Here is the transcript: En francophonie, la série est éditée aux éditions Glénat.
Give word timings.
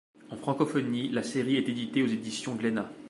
En 0.31 0.35
francophonie, 0.37 1.09
la 1.09 1.21
série 1.21 1.57
est 1.57 1.69
éditée 1.69 2.01
aux 2.01 2.07
éditions 2.07 2.55
Glénat. 2.55 2.91